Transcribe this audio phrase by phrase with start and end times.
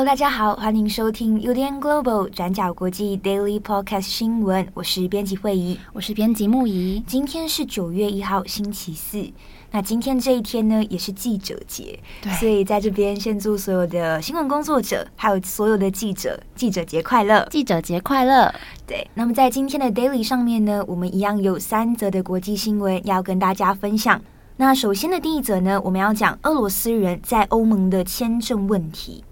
[0.00, 4.66] Hello，大家好，欢迎收听 UDN Global 转角国际 Daily Podcast 新闻。
[4.72, 7.04] 我是编辑惠仪，我是编辑木仪。
[7.06, 9.30] 今天是九月一号，星期四。
[9.70, 17.46] 那今天这一天呢，也是记者节，对，所以在这边先祝所有的新闻工作者，还有所有的记者，记者节快乐！
[17.50, 18.50] 记者节快乐！
[18.86, 24.18] 对，那么在今天的 Daily 上面呢，我们一样有三则的国际新闻要跟大家分享。
[24.56, 29.22] 那首先的第一则呢，我们要讲俄罗斯人在欧盟的签证问题。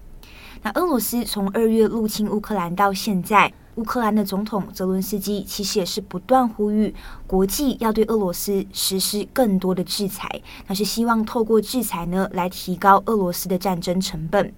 [0.62, 3.52] 那俄罗斯从二月入侵乌克兰到现在。
[3.76, 6.92] 乌克兰的总统泽伦斯基其实也是不断呼吁
[7.28, 10.28] 国际要对俄罗斯实施更多的制裁，
[10.66, 14.52] 那是希望透过制裁呢来提高俄罗斯的战争成本。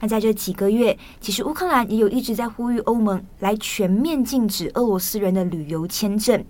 [0.00, 6.44] 那在这几个月，其实乌克兰也有一直在呼吁欧盟来全面禁止俄罗斯人的旅游签证，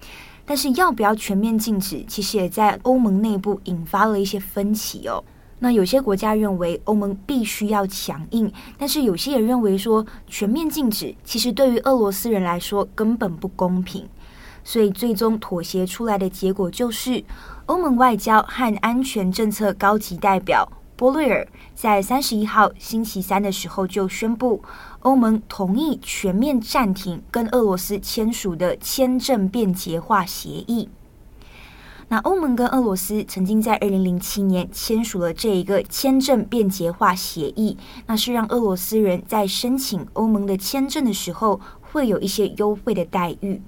[0.45, 5.23] 但是要不要全面禁止，其实也在欧盟内部引发了一些分歧哦。
[5.65, 14.09] 那有些国家认为欧盟必须要强硬，但是有些也认为说全面禁止其实对于俄罗斯人来说根本不公平，
[14.65, 17.23] 所以最终妥协出来的结果就是
[17.67, 21.47] 欧盟外交和安全政策高级代表波瑞尔
[21.77, 24.61] 在三十一号星期三的时候就宣布，
[25.03, 30.89] 欧盟同意全面暂停跟俄罗斯签署的签证便捷化协议。
[32.13, 43.63] 那欧盟跟俄罗斯曾经在二零零七年签署了这一个签证便捷化协议，那是让俄罗斯人在申请欧盟的签证的时候会有一些优惠的待遇。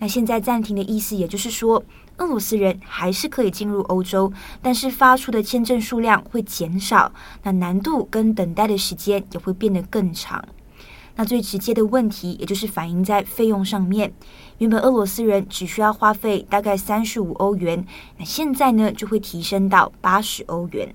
[0.00, 1.82] 那现在暂停的意思，也就是说，
[2.18, 7.10] 俄罗斯人还是可以进入欧洲，但是发出的签证数量会减少，
[7.42, 10.44] 那难度跟等待的时间也会变得更长。
[11.16, 14.12] 那最直接的问题，也就是反映在费用上面。
[14.58, 17.86] 原本俄罗斯人只需要花费大概三十五欧元，
[18.18, 20.94] 那现在呢就会提升到八十欧元。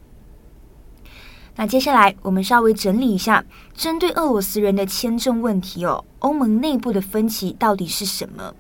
[1.56, 3.44] 那接下来我们稍微整理一下，
[3.74, 8.54] 针对俄罗斯人的签证问题哦，欧盟内部的分歧到底是什么？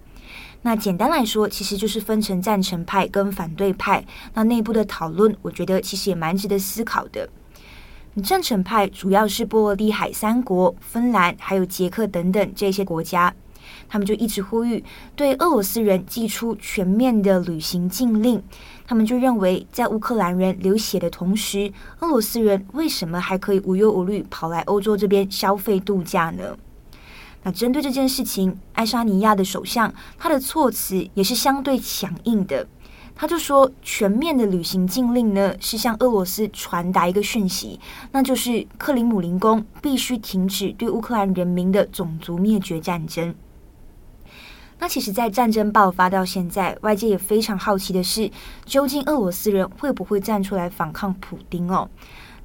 [0.63, 4.03] 那简单来说，其实就是分成赞成派跟反对派。
[4.33, 7.29] 那内部的讨论，我觉得其实也蛮值得思考的。
[8.23, 13.33] 赞成派主要是波罗的海三国、芬兰还有捷克等等这些国家，
[13.87, 14.83] 他们就一直呼吁
[15.15, 18.41] 对俄罗斯人祭出全面的旅行禁令。
[18.87, 26.57] 他们就认为，在乌克兰人流血的同时，俄罗斯人为什么还可以无忧无虑跑来欧洲这边消费度假呢？
[27.43, 32.67] 那针对这件事情，爱沙尼亚的首相他的措辞也是相对强硬的。
[33.19, 37.79] 他就说，全面的旅行禁令呢，是向俄罗斯传达一个讯息，
[38.11, 43.33] 那就是克里姆林宫必须停止对乌克兰人民的种族灭绝战争。
[44.77, 48.29] 那其实，在战争爆发到现在，外界也非常好奇的是，
[48.65, 51.89] 究竟俄罗斯人会不会站出来反抗普丁哦？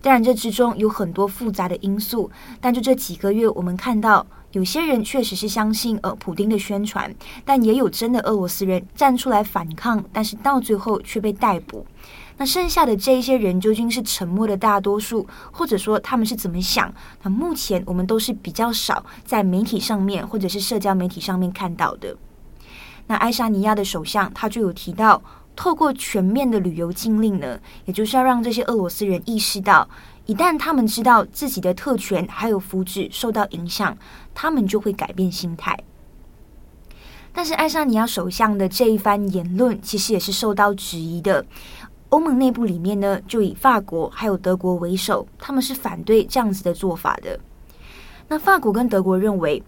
[0.00, 2.30] 当然，这之中有很多复杂的因素，
[2.62, 4.26] 但就这几个月，我们看到。
[4.52, 7.12] 有些人确实是相信呃普丁的宣传，
[7.44, 11.86] 但也有真的俄罗斯人站出来反抗，但是到最后却被逮捕。
[12.36, 16.92] 那剩下的这一些人究竟是沉默的大多数，或者说他们是怎么想？
[17.22, 22.16] 那目前我们都是比较少在媒体上面或者是社交媒体上面看到的。
[23.06, 25.22] 那爱沙尼亚的首相他就有提到，
[25.54, 29.88] 透过全面的旅游禁令呢，也就是要让这些俄罗斯人意识到。
[30.26, 33.96] 一旦他们知道自己的特权还有福祉受到影响，
[34.34, 35.78] 他们就会改变心态。
[37.32, 41.44] 但是爱沙尼亚首相的这一番言论其实也是受到质疑的。
[42.10, 47.40] 欧盟内部里面呢，就以法国还有德国为首，他们是反对这样子的做法的。
[48.28, 49.62] 那法国跟德国认为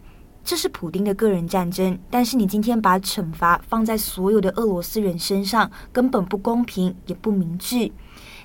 [0.45, 7.91] 这是普丁的个人战争，但是你今天把惩罚放在所有的俄罗斯人身上，根本不公平也不明智。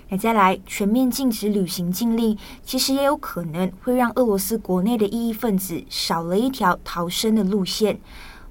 [0.09, 7.99] 那再来全面禁止旅行禁令，其实也有可能会让俄罗斯国内的异议分子少了一条逃生的路线。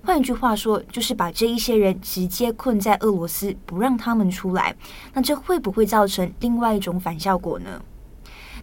[0.04, 4.74] 换句话说，就是把这一些人直接困在俄罗斯，不让他们出来。
[5.12, 7.82] 那这会不会造成另外一种反效果呢？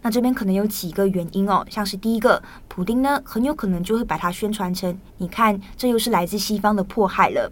[0.01, 7.51] 那这边可能有几个原因哦，像是第一个，普丁呢很有可能就会把它宣传成，你看这又是来自西方的迫害了。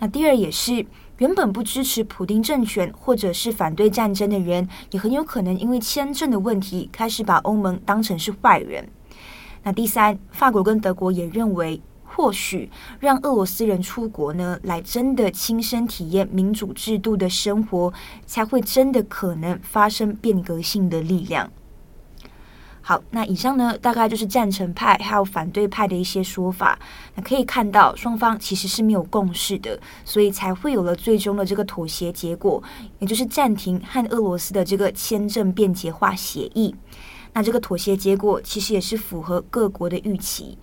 [0.00, 0.84] 那第二也是。
[1.18, 8.88] 原本不支持普丁政权或者是反对战争的人，也很有可能因为签证的问题，开始把欧盟当成是坏人。
[9.62, 12.68] 那第三，法国跟德国也认为，或许
[12.98, 17.92] 让俄罗斯人出国呢，来真的亲身体验民主制度的生活，
[18.26, 21.48] 才会真的可能发生变革性的力量。
[22.86, 26.78] 好，那以上呢，大概就是赞成派还有反对派的一些说法。
[27.14, 32.62] 那可以看到，双方其实是没有共识的，所以才会有了最终的这个妥协结果，
[32.98, 36.76] 也就是暂停和俄罗斯的这个签证便捷化协议。
[37.32, 40.58] 那这个妥协结果其实也是符合各国的预期。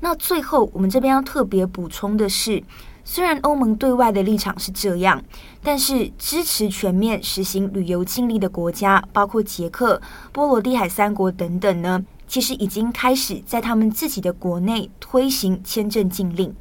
[0.00, 2.62] 那最后，我们这边要特别补充的是。
[3.10, 5.24] 虽然欧盟对外的立场是这样，
[5.62, 9.98] 但是支持全面实行旅游禁令的国家，包括捷克、
[10.30, 16.54] 波罗的海三国等等呢，其实已经开始在他们自己的国内推行签证禁令。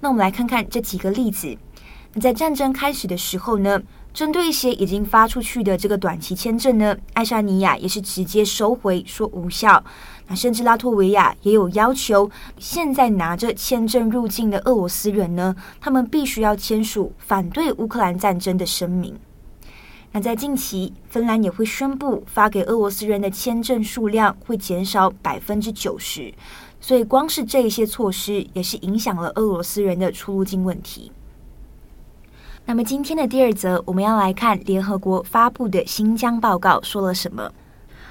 [0.00, 1.56] 那我们来看看这几个例子。
[2.20, 3.80] 在战争开始的时候呢，
[4.12, 9.82] 针对一些已经发出去的这个短期签证呢，爱沙尼亚也是直接收回，说无效。
[10.30, 19.18] 那甚至拉脱维亚也有要求，现在拿着签证入境的俄罗斯人呢，他们必须要签署反对乌克兰战争的声明。
[20.12, 26.32] 那在近期，芬兰也会宣布发给俄罗斯人的签证数量会减少百分之九十。
[26.78, 31.10] 所以，光是这一些措施也是影响了俄罗斯人的出入境问题。
[32.66, 37.50] 那么，今天的第二则，我们要来看联合国发布的新疆报告说了什么。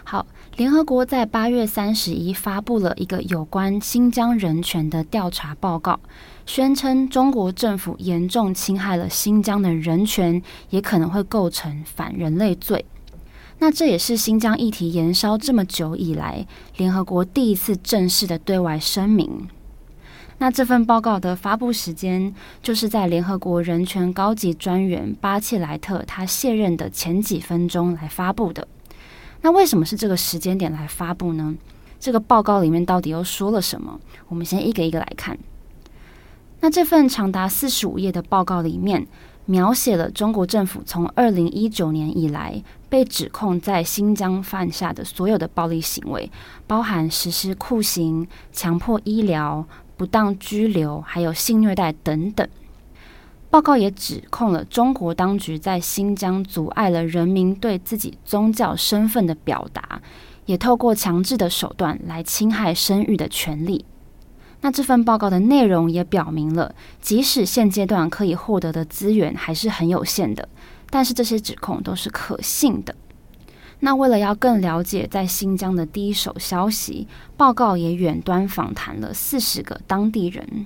[0.04, 0.26] 好。
[0.58, 6.00] 联合国在八月三十一发布了一个有关新疆人权的调查报告，
[6.48, 12.84] 宣称中国政府严重侵害了新疆的人权，也可能会构成反人类罪。
[13.60, 19.48] 那这也是新疆议题延烧这么久以来，联合国第一次正式的对外声明。
[20.40, 22.34] 那这份报告的发布时间，
[22.64, 28.68] 就是在联合国人权高级专员巴切莱特他卸任的前几分钟来发布的。
[29.42, 31.56] 那为什么是这个时间点来发布呢？
[32.00, 34.00] 这个报告里面到底又说了什么？
[34.28, 35.38] 我们先一个一个来看。
[36.60, 39.08] 那这份长达四十五页的报告里面，
[39.46, 46.30] 描写了中国政府从二零一九年以来被指控在新疆犯下的所有的暴力行为，
[46.66, 52.48] 包含实施酷刑、强迫医疗、不当拘留，还有性虐待等等。
[53.50, 60.02] 报告也指控了中国当局在新疆阻碍了人民对自己宗教身份的表达，
[60.46, 63.86] 也透过强制的手段来侵害生育的权利。
[64.62, 70.50] 那这份报告的内容也表明了，即使现阶段可以获得的资源还是很有限的，
[70.90, 72.94] 但是这些指控都是可信的。
[73.80, 77.08] 那为了要更了解在新疆的第一手消息，
[77.38, 80.66] 报告也远端访谈了四十个当地人。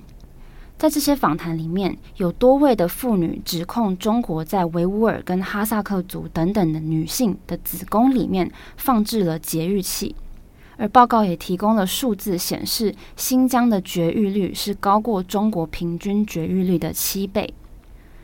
[0.82, 10.12] 在这些访谈里面，有多位的妇女指控中国在维吾尔跟哈萨克族等等的女性的子宫里面放置了节育器，
[10.76, 17.54] 而报告也提供了数字显示，新疆的绝育率是高过中国平均绝育率的七倍。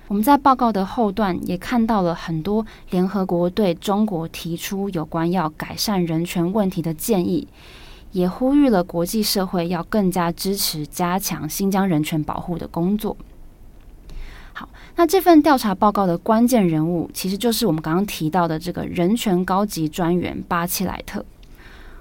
[0.08, 7.46] 我们在报告的后段也看到了很多联合国对中国提出有关要改善人权问题的建议。
[8.12, 13.16] 也呼吁了国际社会要更加支持加强新疆人权保护的工作。
[14.52, 21.24] 好，那这份调查报告的关键人物，其实就是我们刚刚提到的这个人权高级专员巴切莱特。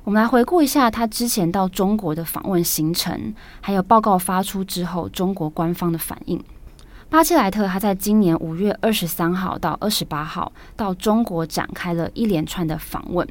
[0.03, 6.41] 我们来回顾一下他之前到中国的访问行程，还有报告发出之后中国官方的反应。
[7.09, 13.27] 巴切莱特他在今年五月二十三号到二十八号到中国展开了一连串的访问。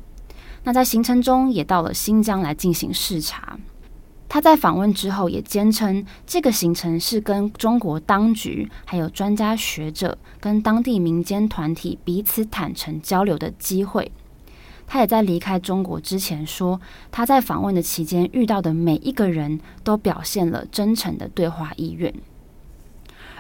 [0.66, 3.56] 那在行程中也到了新疆来进行视察。
[4.28, 14.10] 他在访问之后也坚称，这个行程是跟中国当局、还有专家学者、跟当地民间团体彼此坦诚交流的机会。
[14.88, 16.80] 他也在离开中国之前说，
[17.12, 22.12] 他在访问的期间遇到的每一个人都表现了真诚的对话意愿。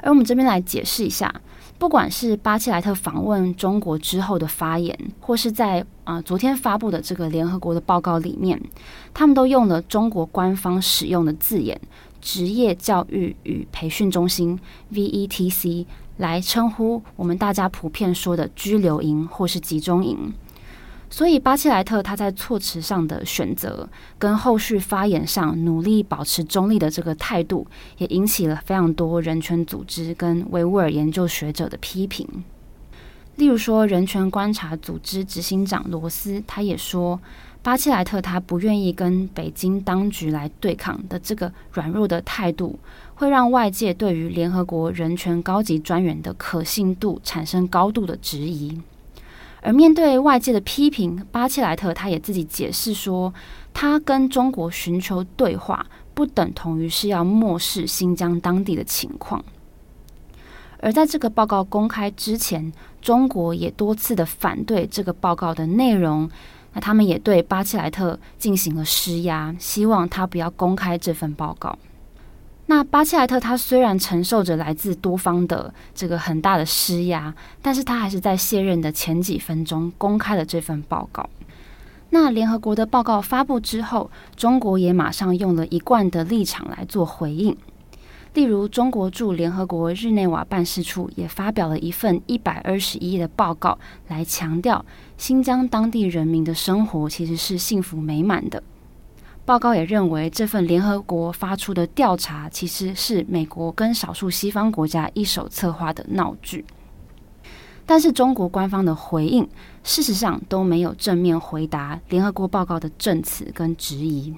[0.00, 1.34] 而我们这边来解释一下。
[1.78, 8.60] 不管是巴切莱特访问中国之后的发言，或是在啊、昨天发布的这个联合国的报告里面，
[9.12, 11.78] 他们都用了中国官方使用的字眼
[12.20, 14.58] “职业教育与培训中心
[14.92, 15.84] ”（VETC）
[16.16, 20.32] 来称呼我们大家普遍说的拘留营或是集中营。
[21.08, 27.66] 所以，巴切莱特他在措辞上的选择，跟后续发言上努力保持中立的这个态度，
[27.98, 32.26] 也引起了非常多人权组织跟维吾尔研究学者的批评。
[33.36, 37.20] 例如说，人权观察组织执行长罗斯他也说，
[37.62, 42.78] 巴切莱特他不愿意跟北京当局来对抗的这个软弱的态度，
[43.14, 48.80] 会让外界对于联合国人权高级专员的可信度产生高度的质疑。
[49.66, 53.34] 而面对外界的批评，巴切莱特他也自己解释说，
[53.74, 59.44] 他跟中国寻求对话，不等同于是要漠视新疆当地的情况。
[60.78, 66.30] 而在这个报告公开之前，中国也多次的反对这个报告的内容。
[66.72, 71.76] 那他们也对巴切莱特进行了施压，希望他不要公开这份报告。
[72.68, 77.32] 那巴切莱特他虽然承受着来自多方的这个很大的施压，
[77.62, 81.28] 但是他还是在卸任的前几分钟公开了这份报告。
[82.10, 87.56] 那联合国的报告发布之后，中国也马上用了一贯的立场来做回应。
[88.34, 94.84] 例如，中国驻联合国日内瓦办事处也发表了一份一百二十一页的报告，来强调
[95.16, 98.62] 新疆当地人民的生活其实是幸福美满的。
[99.46, 106.64] 报告也认为，这份联合国发出的调查其实是美国跟少数西方国家一手策划的闹剧。
[107.86, 109.48] 但是，中国官方的回应
[109.84, 114.34] 事实上都没有正面回答联合国报告的证词跟质疑。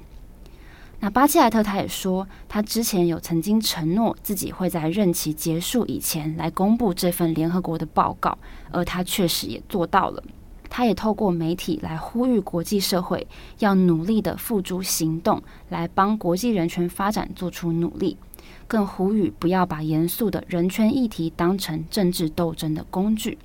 [1.00, 8.36] 那巴切莱特他也说，他之前有曾经承诺自己会在任期结束以前来公布这份联合国的报告，
[8.70, 10.22] 而他确实也做到了。
[10.70, 13.26] 他也透过媒体来呼吁国际社会
[13.58, 18.16] 要努力的付诸行动，来帮国际人权发展做出努力，
[18.66, 23.38] 更呼吁不要把严肃的人权议题当成政治斗争的工具。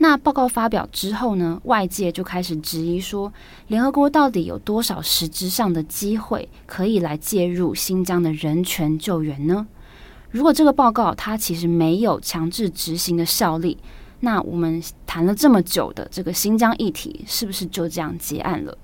[0.00, 3.32] 那报告发表之后呢，外界就开始质疑说，
[3.66, 9.66] 联合国到底有多少实质上的机会可以来介入新疆的人权救援呢？
[10.30, 13.78] 如果这个报告它其实没有强制执行的效力，
[14.20, 18.76] 那我们谈了这么久的这个新疆议题，是不是就这样结案了？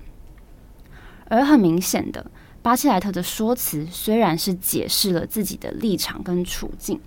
[1.27, 2.25] 而很明显的，
[2.61, 6.99] 巴切莱特的说辞虽然是解释了自己的立场跟处境。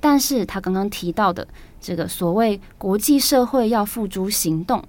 [0.00, 1.46] 但是他刚刚提到的
[1.80, 4.82] 这个所谓国际社会要付诸行动，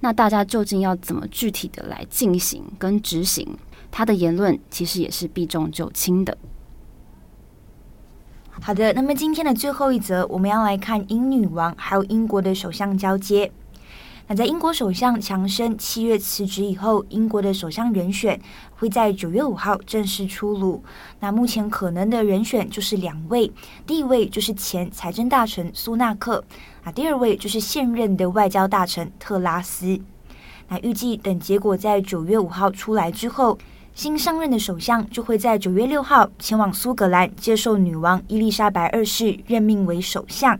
[0.00, 3.56] 那大家究竟要怎么具体的来进行跟执行？
[3.90, 6.36] 他的言论其实也是避重就轻的。
[8.60, 13.50] 好的，那么今天的最后一则，我们要来看英女王还有英国的首相交接。
[14.26, 18.38] 那在英国首相强生七月辞职以后，英国的首相人选
[18.76, 20.82] 会在九月五号正式出炉。
[21.20, 23.50] 那目前可能的人选就是两位，
[23.86, 26.44] 第一位就是前财政大臣苏纳克，
[26.84, 29.98] 啊，第二位就是现任的外交大臣特拉斯。
[30.68, 33.56] 那预计等结果在九月五号出来之后，
[33.98, 40.56] 新上任的首相就会在九月六号前往苏格兰接受女王伊丽莎白二世任命为首相。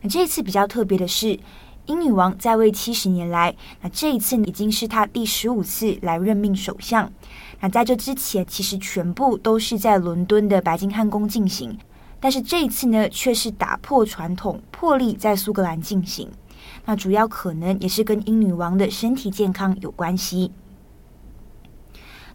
[0.00, 1.38] 那这次比较特别的是。
[1.84, 7.12] 英女王在位七十年来，那这一次已经是她第十五次来任命首相。
[7.60, 11.76] 那在这之前，其实全部都是在伦敦的白金汉宫进行，
[12.20, 16.30] 但是这一次呢，却是打破传统，破例在苏格兰进行。
[16.86, 20.50] 那主要可能也是跟英女王的身体健康有关系。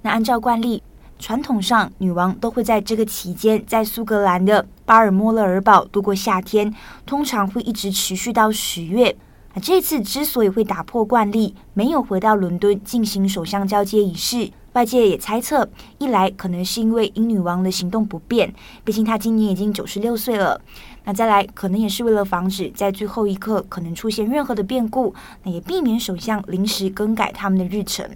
[0.06, 0.84] 那按照惯例，
[1.18, 6.72] 传统上女王都会在这个期间在苏格兰的巴尔莫勒尔堡度过夏天，
[7.08, 9.18] 通常会一直持续到十月。
[9.56, 20.62] 那这次之所以会打破惯例，没有回到伦敦进行首相交接仪式，外界也猜测，一来可能是因为英女王的行动不便，毕竟她今年已经九十六岁了；
[21.06, 28.08] 那再来，可能也是为了防止在最后一刻可能出现任何的变故，那也避免首相临时更改他们的日程。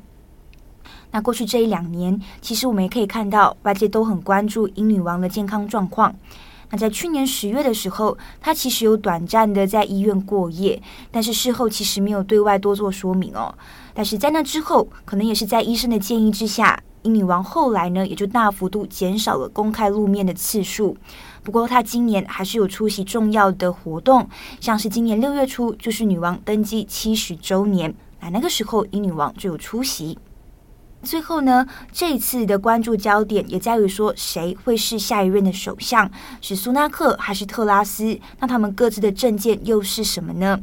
[1.11, 6.13] 那过去这一两年，其实我们也可以看到，外界都很关注英女王的健康状况。
[6.71, 13.51] 那在去年十月的时候，她其实有短暂的在医院过夜，但是事后其实没有对外多做说明哦。
[13.93, 20.95] 但是在那之后，可能也是在医生的建议之下，英女王后来呢也就大幅度减少了公开露面的次数。
[21.41, 30.15] 不过她今年还是有出席重要的活动，像是今年六月初就是女王登基七十周年，那那个时候英女王就有出席。
[31.01, 36.09] 最后呢，这一次的关注焦点也在于说，谁会是下一任的首相，
[36.41, 38.19] 是苏纳克还是特拉斯？
[38.39, 40.59] 那他们各自的政见又是什么呢？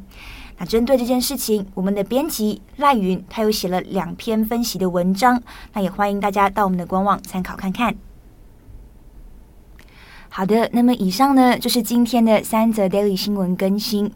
[0.59, 7.97] 那针对这件事情，我们的编辑赖云他又写了两篇分析的文章，那也欢迎大家到我们的官网参考看看。
[10.29, 14.13] 好的，那么以上呢就是今天的三则 Daily 新闻更新。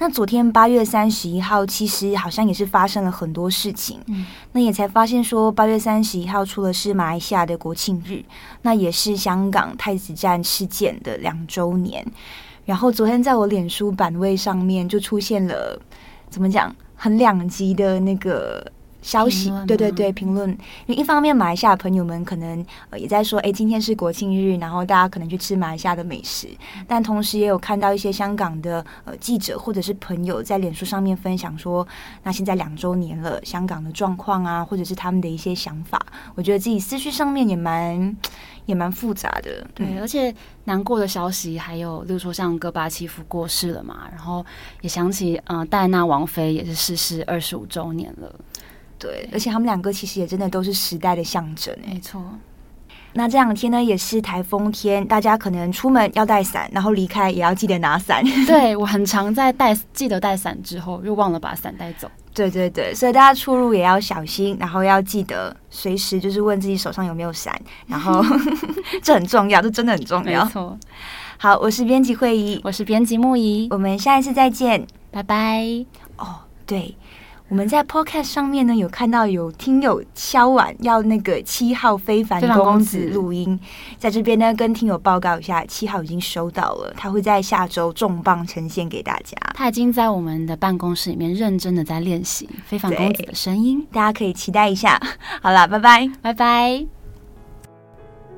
[0.00, 4.00] 那昨天八月三十一号，其实好像也是发生了很多事情。
[4.06, 8.24] 嗯，那也才发现说，八月三十一号除了是马来西亚的国庆日，
[8.62, 12.06] 那也是香港太子站事件的两周年。
[12.64, 15.80] 然后昨天在我脸书版位上面就出现了，
[16.30, 18.72] 怎么讲，很两极的那个。
[19.08, 20.50] 消息，对对对，评论。
[20.84, 26.46] 因为一方面，马来西亚朋友们可能呃也在说，哎，今天是国庆日，然后大家可能去吃马来西亚的美食。
[26.86, 31.88] 但同时也有看到一些香港的呃记者或者是朋友在脸书上面分享说，
[32.22, 35.98] 那现在两周年了，香港的状况啊，或者是他们的一些想法。
[36.34, 38.14] 我觉得自己思绪上面也蛮
[38.66, 39.66] 也蛮复杂的。
[39.74, 40.34] 对，嗯、而且
[40.64, 44.44] 难过的消息还有，例如说像戈巴契夫过世了嘛，然后
[44.82, 48.34] 也想起，嗯、呃，戴安娜王妃也是逝世二十五周年了。
[48.98, 51.76] 对，而且他们两个其实也真的都是时代的象征。
[51.86, 52.22] 没错。
[53.14, 58.22] 那这两天呢，也是台风天，大家可能出门要带伞，然后离开也要记得拿伞。
[58.46, 62.08] 对，我很常在带记得带伞之后，又忘了把伞带走。
[62.34, 68.22] 对对对，所以大家出入也要小心，然后要记得随时就是问自己手上有没有伞，然后
[69.02, 70.44] 这很重要，这真的很重要。
[70.44, 70.78] 没错。
[71.38, 75.64] 好，我是编辑慧仪，我是编辑木仪，我们下一次再见，拜拜。
[76.18, 76.94] 哦，对。
[77.48, 83.58] 我们在 Podcast 上面呢，有看到有听友敲碗要那个七号非凡公子录音，
[83.96, 89.34] 在这边呢跟听友报告一下，七号已经收到了，他会在下周重磅呈现给大家。
[89.54, 95.00] 他已经在我们的办公室里面认真的在练习非凡公子的声音，大家可以期待一下。
[95.40, 96.86] 好了，拜拜，拜拜。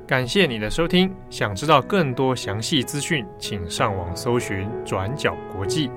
[0.07, 5.91] 感谢你的收听，想知道更多详细资讯，请上网搜寻转角国际。